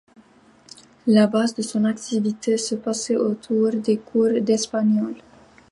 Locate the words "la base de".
1.05-1.61